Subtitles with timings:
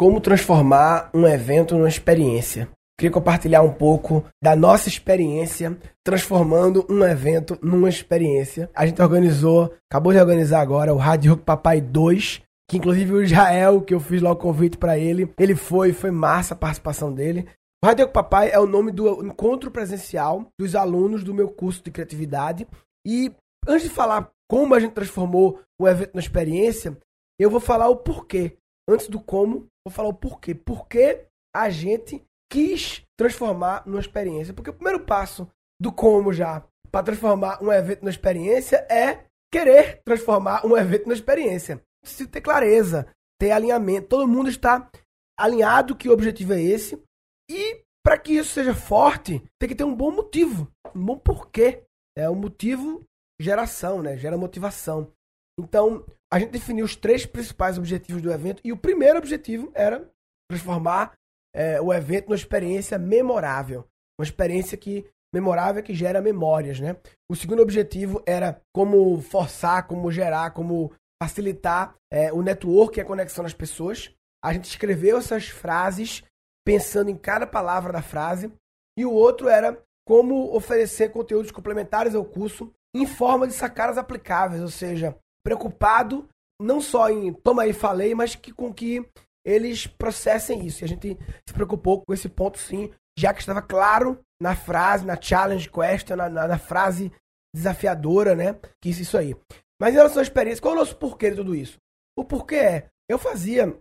[0.00, 2.70] como transformar um evento numa experiência.
[2.98, 8.70] Queria compartilhar um pouco da nossa experiência transformando um evento numa experiência.
[8.74, 13.22] A gente organizou, acabou de organizar agora o Rádio Rock Papai 2, que inclusive o
[13.22, 17.12] Israel, que eu fiz lá o convite para ele, ele foi, foi massa a participação
[17.12, 17.46] dele.
[17.84, 21.84] O Rádio Rock Papai é o nome do encontro presencial dos alunos do meu curso
[21.84, 22.66] de criatividade.
[23.06, 23.30] E
[23.68, 26.96] antes de falar como a gente transformou o evento na experiência,
[27.38, 28.56] eu vou falar o porquê.
[28.88, 30.54] Antes do como, vou falar o porquê.
[30.54, 34.54] Por que a gente quis transformar numa experiência?
[34.54, 35.48] Porque o primeiro passo
[35.80, 41.14] do como já para transformar um evento na experiência é querer transformar um evento na
[41.14, 41.82] experiência.
[42.04, 44.90] Se ter clareza, ter alinhamento, todo mundo está
[45.38, 47.02] alinhado que o objetivo é esse.
[47.48, 51.82] E para que isso seja forte, tem que ter um bom motivo, um bom porquê.
[52.16, 53.04] É o motivo
[53.40, 54.16] geração, né?
[54.16, 55.12] Gera motivação.
[55.58, 60.08] Então, a gente definiu os três principais objetivos do evento e o primeiro objetivo era
[60.50, 61.12] transformar
[61.54, 63.86] é, o evento numa experiência memorável,
[64.18, 66.96] uma experiência que memorável que gera memórias, né?
[67.30, 73.04] O segundo objetivo era como forçar, como gerar, como facilitar é, o network e a
[73.04, 74.12] conexão das pessoas.
[74.44, 76.24] A gente escreveu essas frases
[76.66, 78.52] pensando em cada palavra da frase.
[78.98, 84.60] E o outro era como oferecer conteúdos complementares ao curso em forma de sacadas aplicáveis,
[84.60, 86.28] ou seja, preocupado
[86.60, 89.04] não só em toma aí, falei, mas que com que
[89.44, 90.82] eles processem isso.
[90.82, 95.06] E a gente se preocupou com esse ponto sim, já que estava claro na frase,
[95.06, 97.10] na challenge question, na, na, na frase
[97.54, 98.58] desafiadora, né?
[98.82, 99.34] Que isso, isso aí.
[99.80, 101.78] Mas em relação à experiência, qual é o nosso porquê de tudo isso?
[102.16, 103.74] O porquê é, eu fazia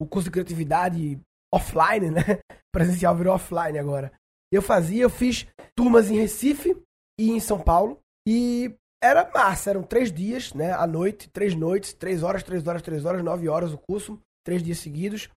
[0.00, 1.18] o curso de criatividade
[1.52, 2.40] offline, né?
[2.72, 4.12] Presencial virou offline agora.
[4.52, 6.76] Eu fazia, eu fiz turmas em Recife
[7.18, 7.98] e em São Paulo.
[8.28, 10.72] E era massa, eram três dias, né?
[10.72, 14.62] À noite, três noites, três horas, três horas, três horas, nove horas o curso, três
[14.62, 15.28] dias seguidos.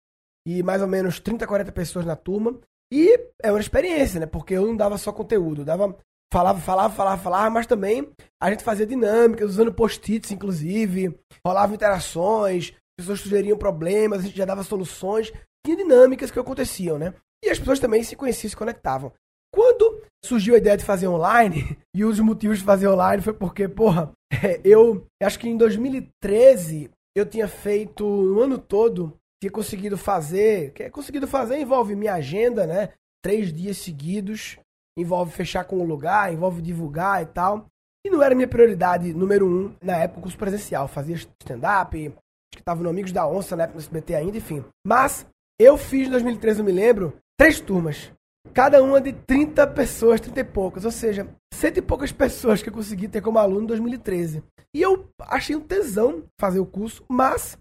[0.47, 2.59] E mais ou menos 30, 40 pessoas na turma.
[2.91, 4.25] E é uma experiência, né?
[4.25, 5.95] Porque eu não dava só conteúdo, dava.
[6.31, 8.07] Falava, falava, falava, falava, mas também
[8.39, 11.19] a gente fazia dinâmicas, usando post-its, inclusive.
[11.43, 15.33] Rolava interações, pessoas sugeriam problemas, a gente já dava soluções.
[15.65, 17.13] Tinha dinâmicas que aconteciam, né?
[17.43, 19.11] E as pessoas também se conheciam, se conectavam.
[19.53, 23.67] Quando surgiu a ideia de fazer online, e dos motivos de fazer online foi porque,
[23.67, 24.11] porra,
[24.63, 30.83] eu acho que em 2013 eu tinha feito no ano todo, tinha conseguido fazer, que
[30.83, 32.93] é conseguido fazer envolve minha agenda, né?
[33.23, 34.57] Três dias seguidos,
[34.97, 37.65] envolve fechar com o lugar, envolve divulgar e tal.
[38.05, 40.87] E não era minha prioridade número um na época o curso presencial.
[40.87, 42.15] Fazia stand-up, acho
[42.57, 44.63] que tava no Amigos da Onça na época do SBT ainda, enfim.
[44.85, 45.25] Mas
[45.59, 48.11] eu fiz em 2013, eu me lembro, três turmas.
[48.53, 50.85] Cada uma de 30 pessoas, 30 e poucas.
[50.85, 54.43] Ou seja, cento e poucas pessoas que eu consegui ter como aluno em 2013.
[54.73, 57.57] E eu achei um tesão fazer o curso, mas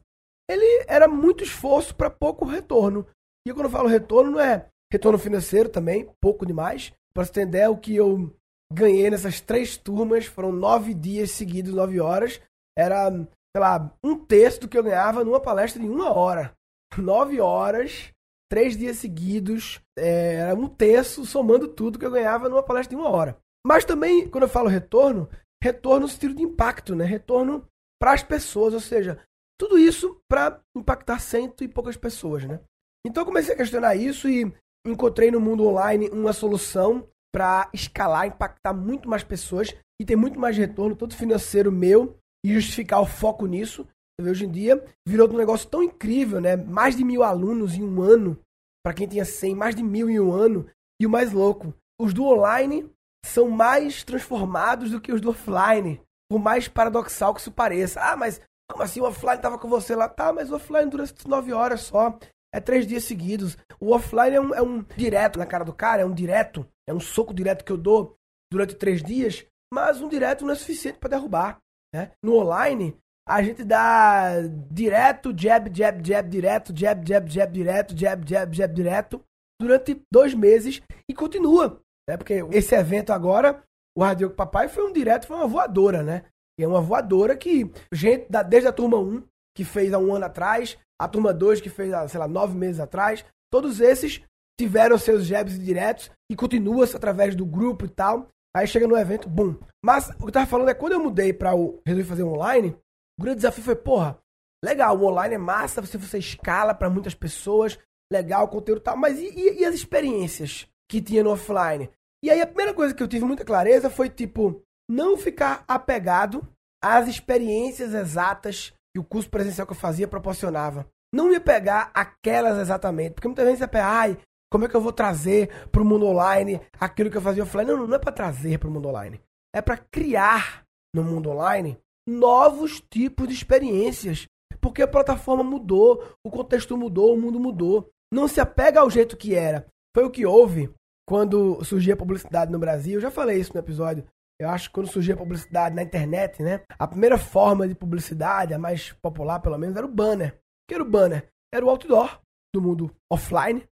[0.49, 3.07] ele era muito esforço para pouco retorno.
[3.47, 6.93] E quando eu falo retorno, não é retorno financeiro também, pouco demais.
[7.15, 8.35] Para você ter ideia, o que eu
[8.73, 12.41] ganhei nessas três turmas foram nove dias seguidos, nove horas.
[12.77, 16.53] Era, sei lá, um terço do que eu ganhava numa palestra de uma hora.
[16.97, 18.13] Nove horas
[18.51, 23.01] três dias seguidos, é, era um terço, somando tudo que eu ganhava numa palestra de
[23.01, 23.37] uma hora.
[23.67, 25.29] Mas também, quando eu falo retorno,
[25.63, 27.05] retorno no sentido de impacto, né?
[27.05, 27.67] Retorno
[28.01, 29.21] para as pessoas, ou seja,
[29.59, 32.61] tudo isso para impactar cento e poucas pessoas, né?
[33.07, 34.53] Então eu comecei a questionar isso e
[34.87, 40.39] encontrei no mundo online uma solução para escalar, impactar muito mais pessoas e ter muito
[40.39, 43.87] mais retorno, todo financeiro meu, e justificar o foco nisso.
[44.21, 46.57] Hoje em dia virou um negócio tão incrível, né?
[46.57, 48.39] Mais de mil alunos em um ano.
[48.85, 50.69] Para quem tinha 100, mais de mil em um ano.
[51.01, 52.91] E o mais louco, os do online
[53.25, 56.01] são mais transformados do que os do offline.
[56.29, 58.01] Por mais paradoxal que isso pareça.
[58.01, 60.09] Ah, mas como assim o offline tava com você lá?
[60.09, 62.19] Tá, mas o offline dura nove horas só.
[62.53, 63.57] É três dias seguidos.
[63.79, 66.67] O offline é um, é um direto na cara do cara, é um direto.
[66.89, 68.17] É um soco direto que eu dou
[68.51, 69.47] durante três dias.
[69.73, 71.59] Mas um direto não é suficiente para derrubar.
[71.95, 72.11] Né?
[72.23, 72.97] No online,
[73.29, 74.41] a gente dá
[74.71, 79.23] direto, jab, jab, jab, direto, jab, jab, jab, direto, jab, jab, jab, direto,
[79.61, 81.81] durante dois meses e continua.
[82.09, 82.17] Né?
[82.17, 83.63] Porque esse evento agora,
[83.97, 86.25] o Radio Papai foi um direto, foi uma voadora, né?
[86.59, 89.23] E é uma voadora que, gente, desde a turma 1,
[89.55, 92.57] que fez há um ano atrás, a turma 2, que fez há, sei lá, nove
[92.57, 94.23] meses atrás, todos esses
[94.59, 98.29] tiveram seus jabs diretos e continua-se através do grupo e tal.
[98.57, 99.55] Aí chega no evento, bum.
[99.85, 102.75] Mas o que eu tava falando é quando eu mudei para o resolvi fazer online,
[103.19, 104.19] o grande desafio foi, porra,
[104.65, 107.79] legal, o online é massa, você, você escala para muitas pessoas,
[108.13, 111.91] legal, o conteúdo tal, mas e, e, e, as experiências que tinha no offline?
[112.23, 116.47] E aí a primeira coisa que eu tive muita clareza foi, tipo, não ficar apegado
[116.83, 120.89] às experiências exatas que o curso presencial que eu fazia proporcionava.
[121.13, 124.19] não ia pegar aquelas exatamente, porque muitas vezes você pega, ai,
[124.51, 127.71] como é que eu vou trazer para o mundo online aquilo que eu fazia offline?
[127.71, 129.21] Não, não é para trazer para o mundo online.
[129.55, 131.79] É para criar no mundo online
[132.09, 134.27] novos tipos de experiências.
[134.61, 137.89] Porque a plataforma mudou, o contexto mudou, o mundo mudou.
[138.13, 139.67] Não se apega ao jeito que era.
[139.95, 140.71] Foi o que houve
[141.07, 142.95] quando surgia a publicidade no Brasil.
[142.95, 144.05] Eu já falei isso no episódio.
[144.41, 146.63] Eu acho que quando surgia a publicidade na internet, né?
[146.79, 150.31] A primeira forma de publicidade, a mais popular pelo menos, era o banner.
[150.31, 151.29] O que era o banner?
[151.53, 152.21] Era o outdoor
[152.55, 153.65] do mundo offline,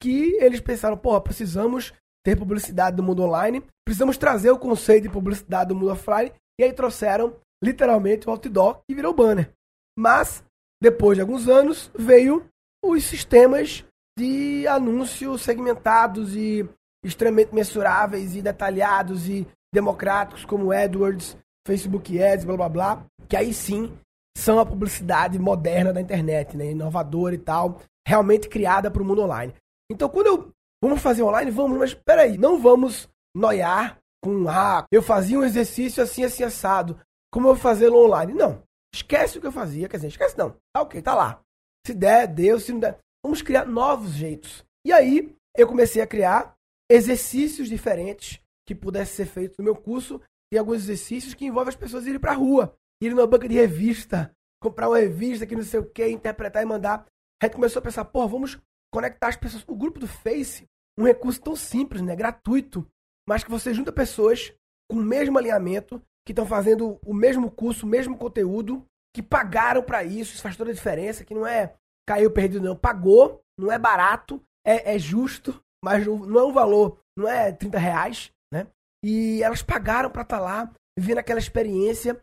[0.00, 1.92] que eles pensaram, porra, precisamos
[2.24, 6.64] ter publicidade do mundo online, precisamos trazer o conceito de publicidade do mundo offline, e
[6.64, 9.52] aí trouxeram literalmente o outdoor e virou banner.
[9.98, 10.44] Mas,
[10.80, 12.46] depois de alguns anos, veio
[12.84, 13.84] os sistemas
[14.18, 16.68] de anúncios segmentados e
[17.04, 21.36] extremamente mensuráveis e detalhados e democráticos como AdWords,
[21.66, 23.92] Facebook Ads, blá blá blá, que aí sim
[24.36, 29.22] são a publicidade moderna da internet, né, inovadora e tal, realmente criada para o mundo
[29.22, 29.54] online.
[29.90, 35.02] Então, quando eu vamos fazer online, vamos, mas peraí, não vamos noiar com ah, eu
[35.02, 36.98] fazia um exercício assim assim assado,
[37.32, 38.34] como eu vou fazê-lo online?
[38.34, 38.62] Não.
[38.94, 40.50] Esquece o que eu fazia, quer dizer, esquece não.
[40.74, 41.42] Tá ok, tá lá.
[41.86, 44.64] Se der, deu, se não der, vamos criar novos jeitos.
[44.86, 46.54] E aí, eu comecei a criar
[46.90, 50.20] exercícios diferentes que pudessem ser feitos no meu curso.
[50.50, 54.30] Tem alguns exercícios que envolvem as pessoas irem pra rua, irem numa banca de revista,
[54.60, 57.06] comprar uma revista que não sei o que, interpretar e mandar.
[57.42, 58.60] A gente começou a pensar, pô, vamos
[58.92, 59.64] conectar as pessoas.
[59.66, 60.68] O grupo do Face,
[60.98, 62.14] um recurso tão simples, né?
[62.14, 62.86] Gratuito,
[63.26, 64.54] mas que você junta pessoas
[64.90, 68.84] com o mesmo alinhamento, que estão fazendo o mesmo curso, o mesmo conteúdo,
[69.14, 70.34] que pagaram para isso.
[70.34, 71.74] Isso faz toda a diferença, que não é
[72.08, 72.76] caiu perdido, não.
[72.76, 77.78] Pagou, não é barato, é, é justo, mas não é um valor, não é 30
[77.78, 78.66] reais, né?
[79.04, 82.20] E elas pagaram para estar tá lá, vivendo aquela experiência,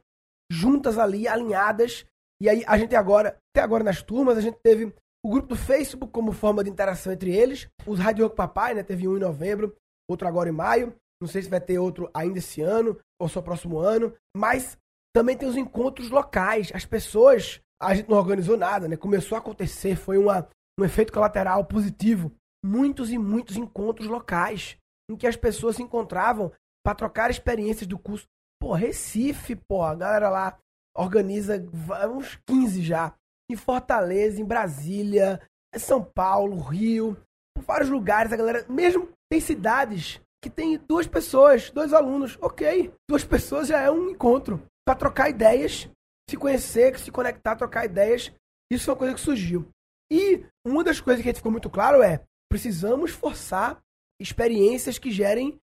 [0.51, 2.05] juntas ali, alinhadas.
[2.41, 4.93] E aí a gente agora, até agora nas turmas, a gente teve
[5.23, 7.69] o grupo do Facebook como forma de interação entre eles.
[7.85, 8.83] Os Rádio Rock Papai, né?
[8.83, 9.75] Teve um em novembro,
[10.09, 10.95] outro agora em maio.
[11.21, 14.13] Não sei se vai ter outro ainda esse ano ou só próximo ano.
[14.35, 14.77] Mas
[15.13, 16.71] também tem os encontros locais.
[16.73, 18.95] As pessoas, a gente não organizou nada, né?
[18.95, 20.47] Começou a acontecer, foi uma,
[20.79, 22.31] um efeito colateral positivo.
[22.63, 24.77] Muitos e muitos encontros locais
[25.09, 26.51] em que as pessoas se encontravam
[26.85, 28.27] para trocar experiências do curso.
[28.61, 30.57] Pô, Recife, pô, a galera lá
[30.95, 31.65] organiza
[32.13, 33.13] uns 15 já
[33.49, 35.41] em Fortaleza, em Brasília,
[35.75, 37.17] São Paulo, Rio,
[37.55, 42.93] por vários lugares, a galera, mesmo tem cidades que tem duas pessoas, dois alunos, ok,
[43.09, 45.89] duas pessoas já é um encontro para trocar ideias,
[46.29, 48.31] se conhecer, se conectar, trocar ideias.
[48.71, 49.67] Isso é uma coisa que surgiu.
[50.11, 53.79] E uma das coisas que a gente ficou muito claro é precisamos forçar
[54.19, 55.59] experiências que gerem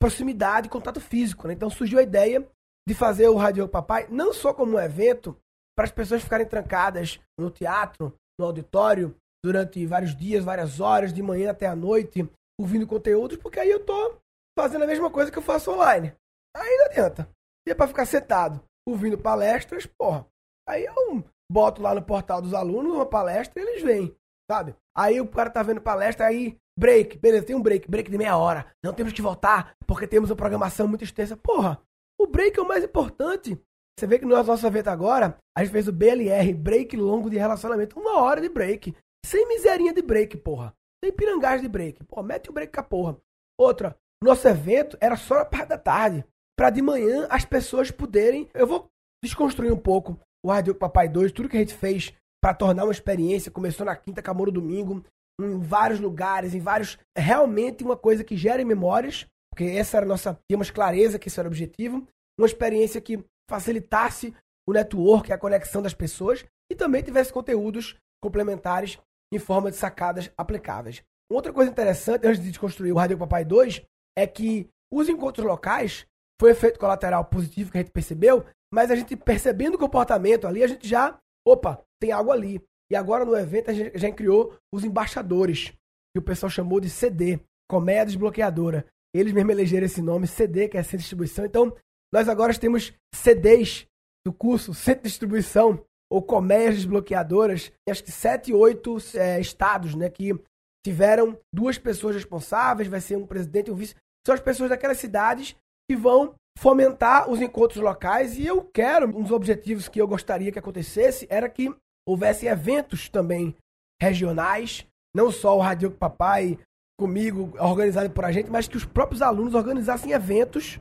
[0.00, 1.46] proximidade, contato físico.
[1.46, 1.54] Né?
[1.54, 2.48] Então surgiu a ideia
[2.88, 5.36] de fazer o Radio Papai não só como um evento,
[5.76, 11.22] para as pessoas ficarem trancadas no teatro, no auditório, durante vários dias, várias horas, de
[11.22, 12.28] manhã até a noite,
[12.62, 14.18] ouvindo conteúdos, porque aí eu tô
[14.56, 16.14] fazendo a mesma coisa que eu faço online.
[16.56, 17.28] Aí não adianta.
[17.66, 20.26] Se é pra ficar sentado ouvindo palestras, porra.
[20.68, 24.16] Aí eu boto lá no portal dos alunos uma palestra e eles vêm,
[24.50, 24.74] sabe?
[24.96, 28.36] Aí o cara tá vendo palestra, aí break, beleza, tem um break, break de meia
[28.36, 28.66] hora.
[28.82, 31.36] Não temos que voltar porque temos uma programação muito extensa.
[31.36, 31.80] Porra,
[32.20, 33.60] o break é o mais importante.
[33.98, 37.36] Você vê que no nosso evento agora, a gente fez o BLR, break longo de
[37.36, 38.94] relacionamento, uma hora de break.
[39.24, 40.74] Sem miserinha de break, porra.
[41.02, 42.04] Sem pirangagem de break.
[42.04, 43.16] Porra, mete o break com a porra.
[43.58, 46.24] Outra, nosso evento era só na parte da tarde.
[46.56, 48.48] Pra de manhã as pessoas poderem.
[48.54, 48.88] Eu vou
[49.22, 52.92] desconstruir um pouco o Rádio Papai 2, tudo que a gente fez para tornar uma
[52.92, 53.50] experiência.
[53.50, 55.04] Começou na quinta, acabou no domingo,
[55.40, 56.98] em vários lugares, em vários.
[57.16, 60.38] É realmente uma coisa que gera memórias, porque essa era a nossa.
[60.48, 62.06] Tínhamos clareza que esse era o objetivo.
[62.38, 64.34] Uma experiência que facilitasse
[64.68, 68.98] o network, a conexão das pessoas e também tivesse conteúdos complementares
[69.32, 71.02] em forma de sacadas aplicáveis.
[71.30, 73.82] Outra coisa interessante, antes de construir o Radio Papai 2,
[74.16, 76.06] é que os encontros locais
[76.38, 80.62] foi efeito colateral positivo que a gente percebeu, mas a gente percebendo o comportamento ali,
[80.62, 82.60] a gente já, opa, tem algo ali.
[82.90, 85.72] E agora no evento a gente já criou os embaixadores,
[86.12, 88.84] que o pessoal chamou de CD, Comédia Desbloqueadora.
[89.14, 91.46] Eles mesmo elegeram esse nome, CD, que é sem distribuição.
[91.46, 91.74] Então,
[92.12, 93.86] nós agora temos CDs
[94.26, 100.10] do curso Centro de Distribuição ou colmeias desbloqueadoras, acho que sete, oito é, estados, né,
[100.10, 100.38] que
[100.84, 103.94] tiveram duas pessoas responsáveis, vai ser um presidente e um vice.
[104.26, 105.56] São as pessoas daquelas cidades
[105.90, 110.52] que vão fomentar os encontros locais e eu quero, um dos objetivos que eu gostaria
[110.52, 111.74] que acontecesse era que
[112.06, 113.56] houvesse eventos também
[114.00, 116.58] regionais, não só o Radio Papai
[117.00, 120.78] comigo, organizado por a gente, mas que os próprios alunos organizassem eventos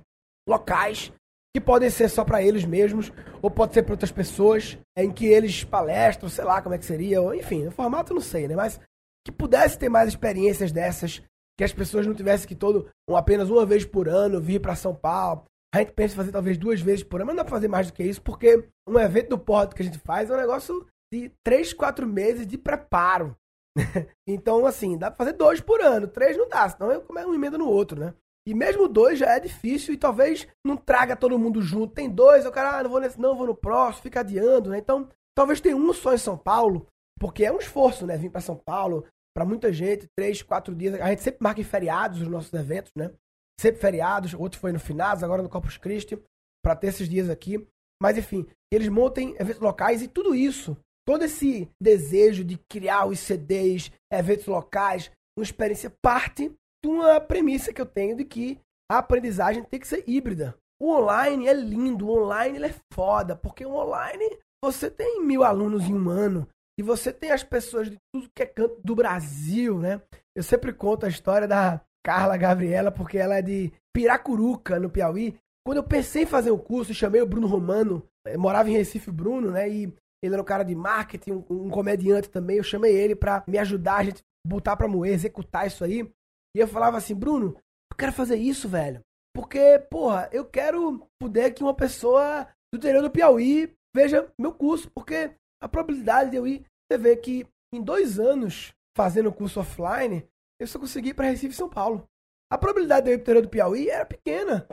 [0.48, 1.14] locais
[1.54, 5.26] que podem ser só para eles mesmos, ou pode ser para outras pessoas, em que
[5.26, 8.48] eles palestram, sei lá como é que seria, ou, enfim, o formato eu não sei,
[8.48, 8.56] né?
[8.56, 8.80] Mas
[9.26, 11.22] que pudesse ter mais experiências dessas,
[11.58, 14.76] que as pessoas não tivessem que todo, um, apenas uma vez por ano, vir para
[14.76, 15.46] São Paulo.
[15.74, 17.68] A gente pensa em fazer talvez duas vezes por ano, mas não dá pra fazer
[17.68, 20.38] mais do que isso, porque um evento do Porto que a gente faz é um
[20.38, 23.36] negócio de três, quatro meses de preparo.
[24.28, 27.36] então, assim, dá pra fazer dois por ano, três não dá, senão eu começo um
[27.36, 28.14] emenda no outro, né?
[28.48, 31.94] E mesmo dois já é difícil e talvez não traga todo mundo junto.
[31.94, 34.80] Tem dois, o cara, ah, não vou nesse, não, vou no próximo, fica adiando, né?
[34.80, 36.88] Então, talvez tenha um só em São Paulo,
[37.20, 38.18] porque é um esforço, né?
[38.18, 39.06] Vir para São Paulo,
[39.36, 41.00] para muita gente, três, quatro dias.
[41.00, 43.12] A gente sempre marca em feriados os nossos eventos, né?
[43.60, 46.20] Sempre feriados, outro foi no Finados, agora no Corpus Christi,
[46.64, 47.64] para ter esses dias aqui.
[48.02, 53.20] Mas enfim, eles montem eventos locais e tudo isso, todo esse desejo de criar os
[53.20, 56.52] CDs, eventos locais, uma experiência parte
[56.88, 58.60] uma premissa que eu tenho de que
[58.92, 60.56] a aprendizagem tem que ser híbrida.
[60.82, 65.44] O online é lindo, o online ele é foda, porque o online você tem mil
[65.44, 66.48] alunos em um ano
[66.80, 70.02] e você tem as pessoas de tudo que é canto do Brasil, né?
[70.36, 75.38] Eu sempre conto a história da Carla Gabriela, porque ela é de Piracuruca, no Piauí.
[75.66, 78.04] Quando eu pensei em fazer o um curso, chamei o Bruno Romano,
[78.38, 79.70] morava em Recife, Bruno, né?
[79.70, 82.58] E ele era um cara de marketing, um, um comediante também.
[82.58, 86.10] Eu chamei ele para me ajudar a gente botar para moer, executar isso aí.
[86.56, 87.58] E eu falava assim, Bruno,
[87.92, 89.02] eu quero fazer isso, velho.
[89.34, 94.92] Porque, porra, eu quero poder que uma pessoa do interior do Piauí veja meu curso.
[94.92, 95.32] Porque
[95.62, 100.28] a probabilidade de eu ir, você vê que em dois anos fazendo o curso offline,
[100.60, 102.08] eu só consegui ir para Recife São Paulo.
[102.52, 104.68] A probabilidade de eu ir para o interior do Piauí era pequena.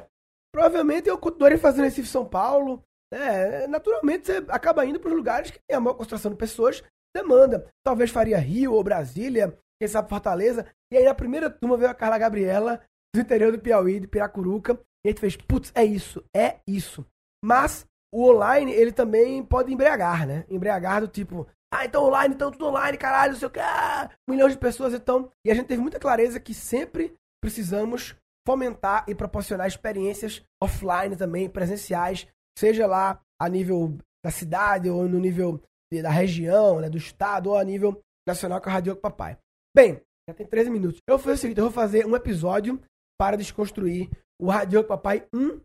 [0.52, 2.82] Provavelmente eu continuaria fazendo Recife São Paulo.
[3.12, 3.66] Né?
[3.68, 6.82] Naturalmente você acaba indo para os lugares que tem a maior concentração de pessoas,
[7.14, 7.70] demanda.
[7.85, 10.66] Talvez faria Rio ou Brasília, quem sabe Fortaleza.
[10.92, 12.80] E aí na primeira turma veio a Carla Gabriela,
[13.14, 14.80] do interior do Piauí, de Piracuruca.
[15.04, 17.04] E a gente fez, putz, é isso, é isso.
[17.45, 20.45] Mas o online, ele também pode embriagar, né?
[20.49, 24.11] Embriagar do tipo, ah, então online, então tudo online, caralho, não sei o que, ah,
[24.28, 25.30] milhões de pessoas, então.
[25.45, 28.16] E a gente teve muita clareza que sempre precisamos
[28.47, 32.26] fomentar e proporcionar experiências offline também, presenciais,
[32.59, 35.62] seja lá a nível da cidade ou no nível
[36.02, 39.38] da região, né, do estado, ou a nível nacional com a Rádio Papai.
[39.75, 41.00] Bem, já tem 13 minutos.
[41.06, 42.78] Eu vou fazer o seguinte, eu vou fazer um episódio
[43.18, 45.58] para desconstruir o Radio Papai 1,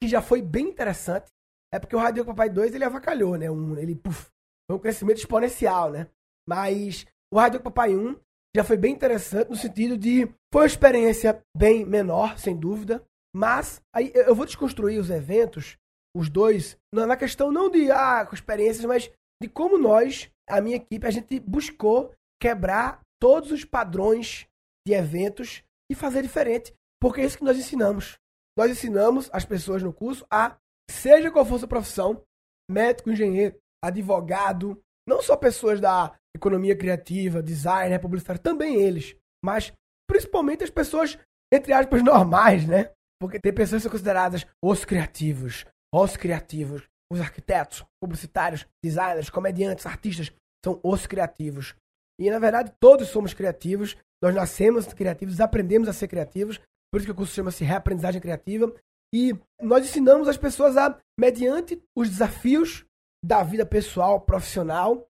[0.00, 1.30] que já foi bem interessante.
[1.72, 3.50] É porque o Radio Papai 2 ele avacalhou, né?
[3.50, 4.28] Um, ele puf,
[4.68, 6.06] foi um crescimento exponencial, né?
[6.46, 8.14] Mas o Radio Papai 1
[8.54, 13.02] já foi bem interessante no sentido de foi uma experiência bem menor, sem dúvida,
[13.34, 15.78] mas aí eu vou desconstruir os eventos,
[16.14, 19.10] os dois, na questão não de ah, com experiências, mas
[19.40, 22.12] de como nós, a minha equipe, a gente buscou
[22.42, 24.46] quebrar todos os padrões
[24.86, 26.74] de eventos e fazer diferente.
[27.00, 28.18] Porque é isso que nós ensinamos.
[28.58, 30.56] Nós ensinamos as pessoas no curso a,
[30.90, 32.22] seja qual for sua profissão,
[32.70, 39.72] médico, engenheiro, advogado, não só pessoas da economia criativa, design, publicitário, também eles, mas
[40.08, 41.18] principalmente as pessoas,
[41.52, 42.92] entre aspas, normais, né?
[43.20, 49.86] Porque tem pessoas que são consideradas os criativos, os criativos, os arquitetos, publicitários, designers, comediantes,
[49.86, 50.32] artistas,
[50.64, 51.74] são os criativos.
[52.20, 56.60] E na verdade todos somos criativos, nós nascemos criativos, aprendemos a ser criativos,
[56.92, 58.74] por isso que o curso chama-se Reaprendizagem Criativa.
[59.12, 62.84] E nós ensinamos as pessoas a, mediante os desafios
[63.24, 65.08] da vida pessoal, profissional,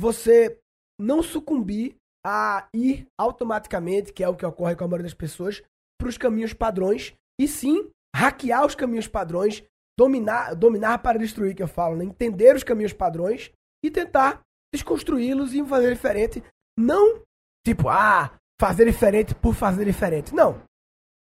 [0.00, 0.58] você
[0.98, 1.96] não sucumbir
[2.26, 5.62] a ir automaticamente, que é o que ocorre com a maioria das pessoas,
[5.98, 9.62] para os caminhos padrões, e sim hackear os caminhos padrões,
[9.98, 12.04] dominar, dominar para destruir, que eu falo, né?
[12.04, 13.52] entender os caminhos padrões
[13.84, 14.40] e tentar
[14.74, 16.42] desconstruí-los e fazer diferente.
[16.78, 17.22] Não
[17.64, 20.34] tipo, ah, fazer diferente por fazer diferente.
[20.34, 20.62] Não.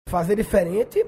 [0.09, 1.05] Fazer diferente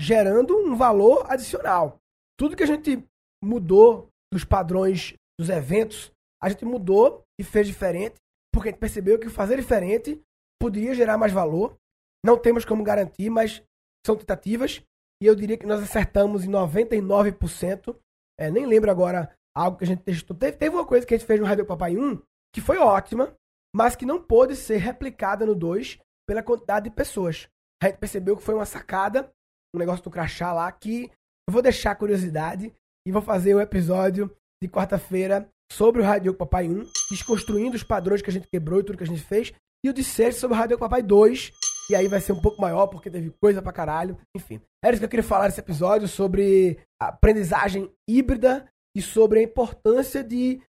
[0.00, 1.98] gerando um valor adicional.
[2.38, 3.04] Tudo que a gente
[3.42, 6.10] mudou dos padrões dos eventos,
[6.42, 8.16] a gente mudou e fez diferente,
[8.52, 10.20] porque a gente percebeu que fazer diferente
[10.60, 11.76] poderia gerar mais valor.
[12.24, 13.62] Não temos como garantir, mas
[14.04, 14.82] são tentativas.
[15.22, 17.96] E eu diria que nós acertamos em 99%.
[18.38, 20.36] É, nem lembro agora algo que a gente testou.
[20.36, 22.20] Teve, teve uma coisa que a gente fez no Radio Papai 1
[22.54, 23.34] que foi ótima,
[23.74, 27.48] mas que não pôde ser replicada no 2 pela quantidade de pessoas.
[27.82, 29.32] A gente percebeu que foi uma sacada,
[29.74, 31.10] um negócio do crachá lá, que
[31.48, 32.72] eu vou deixar curiosidade
[33.06, 34.30] e vou fazer o um episódio
[34.62, 38.84] de quarta-feira sobre o Radio Papai 1, desconstruindo os padrões que a gente quebrou e
[38.84, 39.52] tudo que a gente fez,
[39.84, 41.50] e o de sobre o Radio Papai 2,
[41.90, 44.16] e aí vai ser um pouco maior porque teve coisa pra caralho.
[44.36, 49.42] Enfim, era isso que eu queria falar nesse episódio sobre aprendizagem híbrida e sobre a
[49.42, 50.62] importância de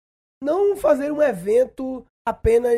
[0.43, 2.75] não fazer um evento apenas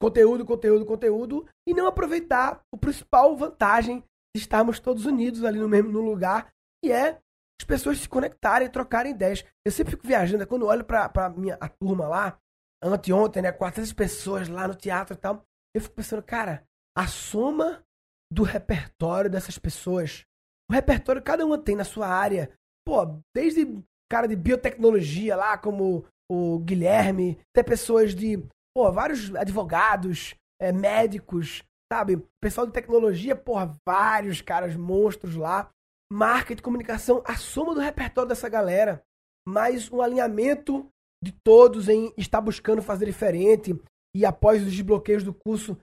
[0.00, 4.02] conteúdo, conteúdo, conteúdo e não aproveitar o principal vantagem
[4.34, 6.52] de estarmos todos unidos ali no mesmo no lugar,
[6.84, 7.18] que é
[7.60, 9.44] as pessoas se conectarem, trocarem ideias.
[9.66, 12.38] Eu sempre fico viajando, quando olho pra, pra minha, a turma lá,
[12.82, 16.64] anteontem, né, 400 pessoas lá no teatro e tal, eu fico pensando, cara,
[16.96, 17.84] a soma
[18.32, 20.24] do repertório dessas pessoas,
[20.70, 22.50] o repertório cada uma tem na sua área,
[22.86, 23.66] pô, desde
[24.10, 28.38] cara de biotecnologia lá, como o Guilherme, até pessoas de,
[28.74, 31.62] pô, vários advogados, é, médicos,
[31.92, 32.22] sabe?
[32.40, 35.70] Pessoal de tecnologia, porra, vários caras monstros lá.
[36.12, 39.02] Marketing, comunicação, a soma do repertório dessa galera,
[39.46, 40.88] mais um alinhamento
[41.22, 43.80] de todos em estar buscando fazer diferente
[44.14, 45.78] e após os desbloqueios do curso,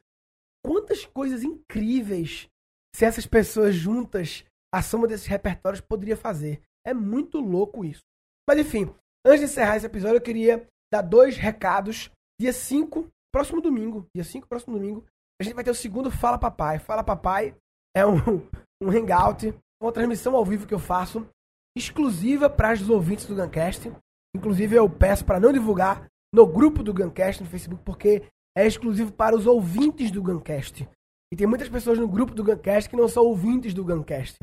[0.66, 2.50] quantas coisas incríveis
[2.98, 4.44] se essas pessoas juntas,
[4.74, 6.62] a soma desses repertórios poderia fazer.
[6.86, 8.02] É muito louco isso.
[8.48, 8.90] Mas enfim,
[9.26, 12.10] antes de encerrar esse episódio, eu queria dar dois recados.
[12.40, 15.04] Dia 5, próximo domingo, dia 5, próximo domingo,
[15.42, 16.80] a gente vai ter o segundo Fala Papai.
[16.80, 17.56] Fala Papai
[17.96, 18.18] é um,
[18.82, 21.28] um hangout, uma transmissão ao vivo que eu faço,
[21.76, 23.92] exclusiva para os ouvintes do Guncast.
[24.36, 28.24] Inclusive, eu peço para não divulgar no grupo do Guncast no Facebook, porque
[28.56, 30.88] é exclusivo para os ouvintes do Guncast.
[31.32, 34.38] E tem muitas pessoas no grupo do Guncast que não são ouvintes do Guncast.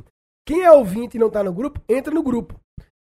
[0.46, 2.58] Quem é ouvinte e não está no grupo, entra no grupo.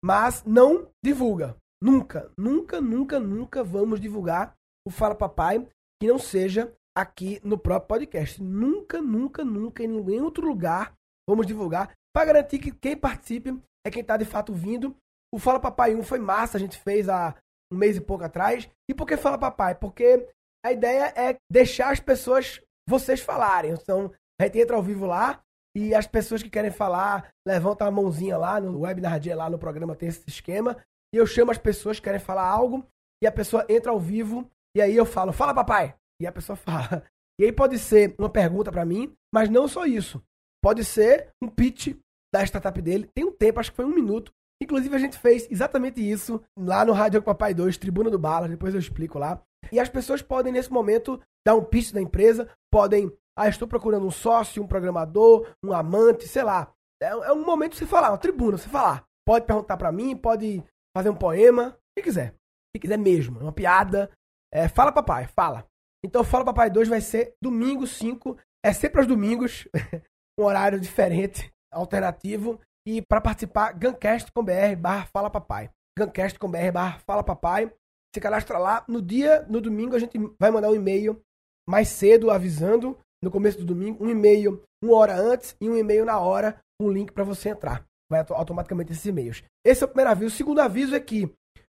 [0.04, 1.56] Mas não divulga.
[1.82, 4.54] Nunca, nunca, nunca, nunca vamos divulgar
[4.86, 5.66] o Fala Papai
[6.02, 8.42] que não seja aqui no próprio podcast.
[8.42, 10.94] Nunca, nunca, nunca, em nenhum outro lugar
[11.30, 14.96] vamos divulgar para garantir que quem participe é quem está de fato vindo.
[15.34, 17.36] O Fala Papai 1 foi massa, a gente fez há
[17.72, 18.70] um mês e pouco atrás.
[18.90, 19.76] E por que Fala Papai?
[19.76, 20.28] Porque
[20.66, 23.72] a ideia é deixar as pessoas, vocês falarem.
[23.72, 25.42] Então, a gente entra ao vivo lá
[25.76, 29.60] e as pessoas que querem falar levantam a mãozinha lá no webinar dia lá no
[29.60, 30.78] programa tem esse esquema.
[31.14, 32.86] E eu chamo as pessoas que querem falar algo
[33.22, 35.96] e a pessoa entra ao vivo e aí eu falo, fala papai.
[36.22, 37.04] E a pessoa fala.
[37.40, 40.22] E aí pode ser uma pergunta para mim, mas não só isso.
[40.62, 41.96] Pode ser um pitch
[42.34, 43.10] da startup dele.
[43.14, 44.32] Tem um tempo, acho que foi um minuto.
[44.62, 48.50] Inclusive, a gente fez exatamente isso lá no Rádio Papai 2, Tribuna do Bala.
[48.50, 49.42] Depois eu explico lá.
[49.72, 52.50] E as pessoas podem, nesse momento, dar um pitch da empresa.
[52.70, 56.72] Podem, ah, estou procurando um sócio, um programador, um amante, sei lá.
[57.02, 59.06] É, é um momento de você falar, uma tribuna, você falar.
[59.26, 60.64] Pode perguntar para mim, pode
[60.96, 62.36] fazer um poema, o que quiser.
[62.76, 64.12] Se quiser mesmo, uma piada.
[64.52, 65.70] É, fala, papai, fala.
[66.04, 68.38] Então, Fala Papai 2 vai ser domingo 5.
[68.64, 69.68] É sempre aos domingos,
[70.40, 72.60] um horário diferente, alternativo.
[72.88, 75.70] E para participar, Guncast com BR barra Fala Papai.
[75.98, 77.72] Guncast com BR barra Fala Papai.
[78.16, 78.84] Se cadastra lá.
[78.88, 81.22] No dia, no domingo, a gente vai mandar um e-mail
[81.68, 86.06] mais cedo, avisando, no começo do domingo, um e-mail uma hora antes e um e-mail
[86.06, 87.86] na hora, um link para você entrar.
[88.10, 89.44] Vai automaticamente esses e-mails.
[89.66, 90.34] Esse é o primeiro aviso.
[90.34, 91.32] O segundo aviso é que,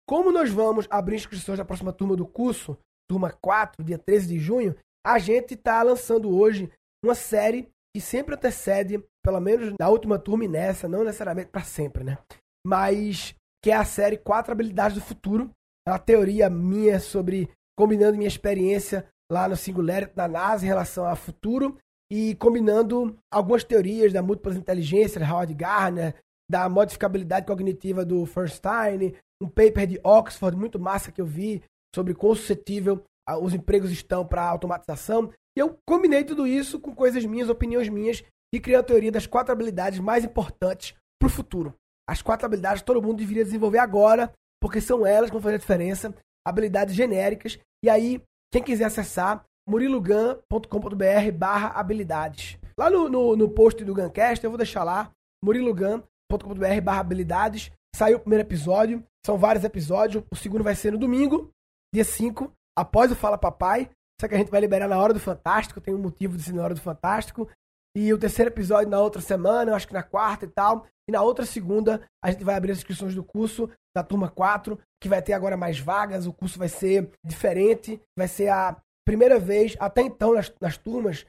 [0.07, 2.77] como nós vamos abrir inscrições da próxima turma do curso,
[3.09, 6.69] turma 4, dia 13 de junho, a gente está lançando hoje
[7.03, 11.63] uma série que sempre antecede, pelo menos na última turma e nessa, não necessariamente para
[11.63, 12.17] sempre, né?
[12.65, 15.49] Mas que é a série Quatro Habilidades do Futuro.
[15.87, 21.05] É uma teoria minha sobre combinando minha experiência lá no Singularity da NASA em relação
[21.05, 21.77] ao futuro
[22.11, 26.15] e combinando algumas teorias da múltiplas inteligências, Howard Gardner,
[26.49, 32.13] da modificabilidade cognitiva do Feinstein, um paper de Oxford muito massa que eu vi sobre
[32.13, 33.03] quão suscetível
[33.41, 35.31] os empregos estão para automatização.
[35.57, 39.25] E eu combinei tudo isso com coisas minhas, opiniões minhas, e criei a teoria das
[39.25, 41.73] quatro habilidades mais importantes para o futuro.
[42.07, 45.59] As quatro habilidades todo mundo deveria desenvolver agora, porque são elas que vão fazer a
[45.59, 46.13] diferença.
[46.45, 47.57] Habilidades genéricas.
[47.83, 48.21] E aí,
[48.55, 52.57] quem quiser acessar, murilogan.com.br barra habilidades.
[52.79, 55.11] Lá no, no, no, post do Guncast, eu vou deixar lá,
[55.43, 57.69] murilogan.com.br barra habilidades.
[57.93, 60.23] Saiu o primeiro episódio, são vários episódios.
[60.31, 61.51] O segundo vai ser no domingo
[61.93, 63.89] dia 5, após o Fala Papai.
[64.21, 66.53] Só que a gente vai liberar na hora do Fantástico, tem um motivo de ser
[66.53, 67.49] na hora do Fantástico.
[67.95, 70.85] E o terceiro episódio na outra semana, eu acho que na quarta e tal.
[71.07, 74.77] E na outra segunda, a gente vai abrir as inscrições do curso da turma 4,
[75.01, 76.27] que vai ter agora mais vagas.
[76.27, 78.01] O curso vai ser diferente.
[78.17, 81.25] Vai ser a primeira vez, até então nas, nas turmas,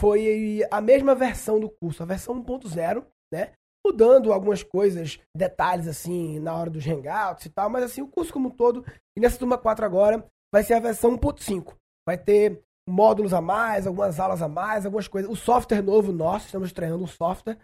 [0.00, 3.52] foi a mesma versão do curso, a versão 1.0, né?
[3.86, 8.32] Mudando algumas coisas, detalhes assim, na hora dos hangouts e tal, mas assim, o curso
[8.32, 8.84] como um todo
[9.16, 11.74] e nessa turma 4 agora vai ser a versão 1.5.
[12.06, 15.30] Vai ter módulos a mais, algumas aulas a mais, algumas coisas.
[15.30, 17.58] O software novo nosso, estamos estreando um software.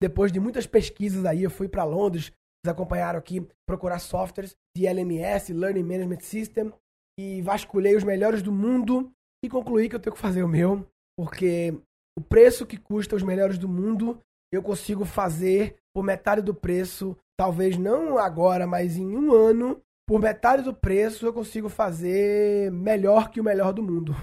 [0.00, 4.86] Depois de muitas pesquisas aí, eu fui para Londres, vocês acompanharam aqui, procurar softwares de
[4.86, 6.72] LMS, Learning Management System,
[7.18, 9.10] e vasculhei os melhores do mundo
[9.44, 10.86] e concluí que eu tenho que fazer o meu,
[11.18, 11.74] porque
[12.18, 14.20] o preço que custa os melhores do mundo,
[14.52, 20.20] eu consigo fazer por metade do preço, talvez não agora, mas em um ano, por
[20.20, 24.14] metade do preço eu consigo fazer melhor que o melhor do mundo.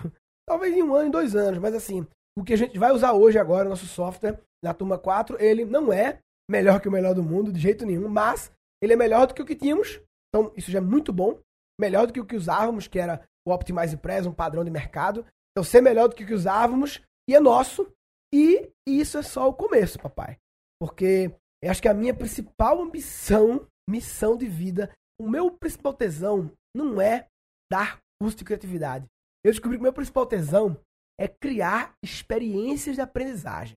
[0.47, 2.05] Talvez em um ano, em dois anos, mas assim,
[2.37, 5.91] o que a gente vai usar hoje agora, nosso software, na turma 4, ele não
[5.91, 8.51] é melhor que o melhor do mundo, de jeito nenhum, mas
[8.81, 10.01] ele é melhor do que o que tínhamos.
[10.29, 11.39] Então, isso já é muito bom.
[11.79, 15.25] Melhor do que o que usávamos, que era o Optimize Press, um padrão de mercado.
[15.51, 17.91] Então, ser melhor do que o que usávamos e é nosso.
[18.33, 20.37] E isso é só o começo, papai.
[20.81, 26.51] Porque eu acho que a minha principal ambição, missão de vida, o meu principal tesão
[26.75, 27.27] não é
[27.71, 29.05] dar curso de criatividade.
[29.45, 30.77] Eu descobri que meu principal tesão
[31.19, 33.75] é criar experiências de aprendizagem.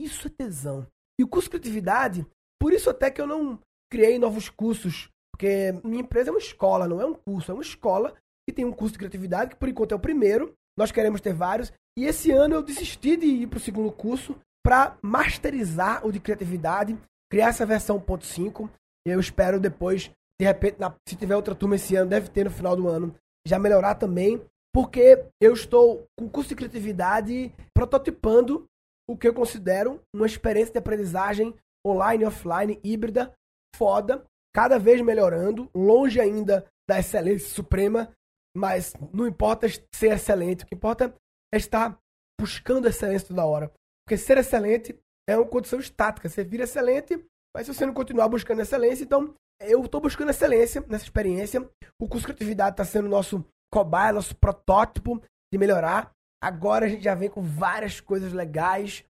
[0.00, 0.86] Isso é tesão.
[1.18, 2.26] E o curso de criatividade,
[2.60, 3.58] por isso até que eu não
[3.90, 7.62] criei novos cursos, porque minha empresa é uma escola, não é um curso, é uma
[7.62, 8.14] escola
[8.48, 11.32] que tem um curso de criatividade, que por enquanto é o primeiro, nós queremos ter
[11.32, 16.12] vários, e esse ano eu desisti de ir para o segundo curso para masterizar o
[16.12, 16.98] de criatividade,
[17.30, 18.68] criar essa versão 1.5.
[19.06, 20.76] Eu espero depois, de repente,
[21.08, 23.14] se tiver outra turma esse ano, deve ter no final do ano,
[23.46, 24.44] já melhorar também,
[24.76, 28.66] porque eu estou com curso de criatividade prototipando
[29.08, 31.54] o que eu considero uma experiência de aprendizagem
[31.86, 33.32] online, offline, híbrida,
[33.74, 34.22] foda,
[34.54, 38.12] cada vez melhorando, longe ainda da excelência suprema,
[38.54, 41.14] mas não importa ser excelente, o que importa
[41.54, 41.98] é estar
[42.38, 43.72] buscando excelência toda hora.
[44.06, 44.94] Porque ser excelente
[45.26, 46.28] é uma condição estática.
[46.28, 47.24] Você vira excelente,
[47.56, 51.66] mas se você não continuar buscando excelência, então eu estou buscando excelência nessa experiência.
[51.98, 56.10] O curso de criatividade está sendo nosso cobaia, nosso protótipo de melhorar.
[56.42, 59.04] Agora a gente já vem com várias coisas legais.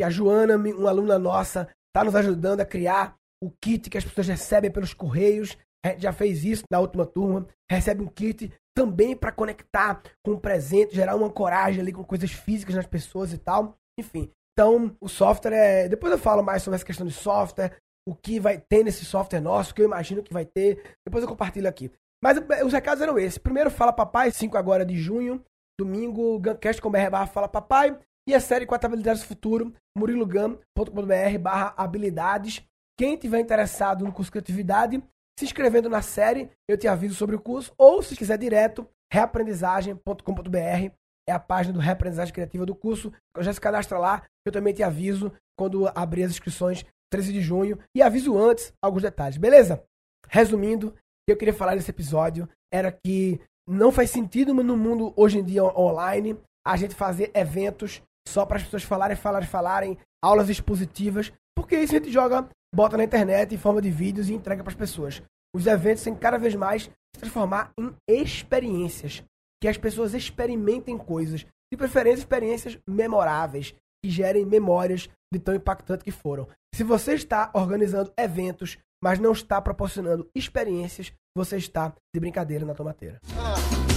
[0.00, 4.04] E a Joana, uma aluna nossa, está nos ajudando a criar o kit que as
[4.04, 5.56] pessoas recebem pelos correios.
[5.98, 7.46] Já fez isso na última turma.
[7.70, 12.30] Recebe um kit também para conectar com o presente, gerar uma coragem ali com coisas
[12.30, 13.76] físicas nas pessoas e tal.
[13.98, 14.30] Enfim.
[14.52, 15.88] Então, o software é.
[15.88, 19.40] Depois eu falo mais sobre essa questão de software, o que vai ter nesse software
[19.40, 20.96] nosso, o que eu imagino que vai ter.
[21.06, 21.90] Depois eu compartilho aqui.
[22.22, 23.38] Mas os recados eram esses.
[23.38, 25.44] Primeiro, Fala Papai, 5 agora de junho.
[25.78, 27.98] Domingo, Guncast com BR Fala Papai.
[28.28, 32.62] E a série 4 Habilidades do Futuro, murilogam.com.br barra habilidades.
[32.98, 35.02] Quem tiver interessado no curso de criatividade,
[35.38, 37.72] se inscrevendo na série, eu te aviso sobre o curso.
[37.78, 40.92] Ou, se quiser direto, reaprendizagem.com.br
[41.28, 43.12] é a página do Reaprendizagem Criativa do curso.
[43.38, 47.78] Já se cadastra lá, eu também te aviso quando abrir as inscrições, 13 de junho.
[47.94, 49.84] E aviso antes alguns detalhes, beleza?
[50.28, 50.94] Resumindo,
[51.28, 53.38] que eu queria falar nesse episódio era que
[53.68, 58.56] não faz sentido no mundo hoje em dia online a gente fazer eventos só para
[58.56, 63.54] as pessoas falarem, falarem, falarem, aulas expositivas, porque isso a gente joga, bota na internet
[63.54, 65.22] em forma de vídeos e entrega para as pessoas.
[65.54, 69.22] Os eventos têm cada vez mais se transformar em experiências,
[69.60, 76.04] que as pessoas experimentem coisas, de preferência experiências memoráveis, que gerem memórias de tão impactante
[76.04, 76.48] que foram.
[76.74, 82.74] Se você está organizando eventos mas não está proporcionando experiências, você está de brincadeira na
[82.74, 83.20] tomateira.
[83.36, 83.54] Ah,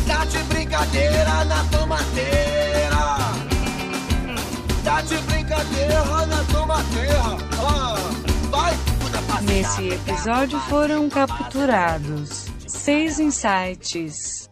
[0.08, 2.92] tá de brincadeira na tomateira.
[4.84, 7.22] Tá de brincadeira na tomateira.
[7.60, 7.96] Ah,
[8.50, 8.74] vai,
[9.44, 14.50] Nesse episódio foram capturados seis insights.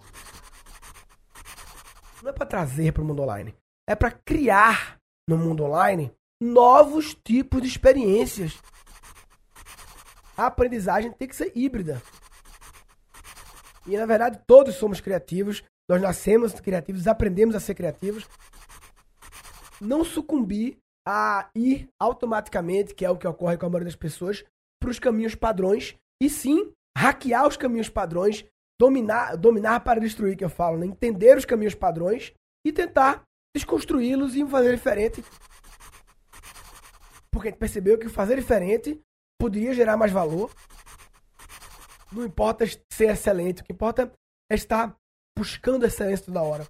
[2.21, 3.55] Não é para trazer para o mundo online,
[3.87, 6.11] é para criar no mundo online
[6.41, 8.59] novos tipos de experiências
[10.39, 12.01] a aprendizagem tem que ser híbrida.
[13.89, 18.27] E na verdade todos somos criativos, nós nascemos criativos, aprendemos a ser criativos.
[19.81, 24.45] Não sucumbir a ir automaticamente, que é o que ocorre com a maioria das pessoas,
[24.79, 28.45] para os caminhos padrões, e sim hackear os caminhos padrões,
[28.79, 30.85] dominar, dominar para destruir, que eu falo, né?
[30.85, 32.33] entender os caminhos padrões
[32.65, 33.23] e tentar
[33.55, 35.23] desconstruí-los e fazer diferente.
[37.31, 38.99] Porque a gente percebeu que fazer diferente
[39.39, 40.51] poderia gerar mais valor.
[42.11, 44.11] Não importa ser excelente, o que importa
[44.51, 44.95] é estar
[45.37, 46.67] buscando excelência toda hora.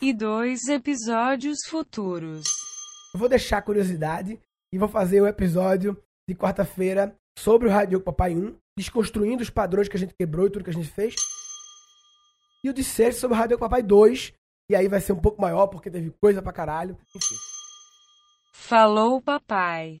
[0.00, 2.46] E dois episódios futuros.
[3.12, 4.38] Eu vou deixar a curiosidade
[4.72, 9.88] e vou fazer o episódio de quarta-feira sobre o Radio Papai 1, desconstruindo os padrões
[9.88, 11.14] que a gente quebrou e tudo que a gente fez.
[12.62, 14.32] E o de sexta sobre o Radio Papai 2,
[14.70, 16.98] e aí vai ser um pouco maior porque teve coisa pra caralho.
[17.14, 17.34] Enfim.
[18.52, 20.00] Falou, papai.